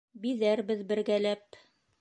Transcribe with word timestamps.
Биҙәрбеҙ 0.23 0.81
бергәләп. 0.93 1.63